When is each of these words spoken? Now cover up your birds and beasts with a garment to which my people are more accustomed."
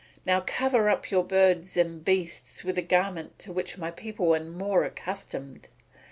Now 0.25 0.39
cover 0.41 0.89
up 0.89 1.11
your 1.11 1.23
birds 1.23 1.77
and 1.77 2.03
beasts 2.03 2.63
with 2.63 2.75
a 2.79 2.81
garment 2.81 3.37
to 3.37 3.51
which 3.51 3.77
my 3.77 3.91
people 3.91 4.33
are 4.35 4.43
more 4.43 4.83
accustomed." 4.83 5.69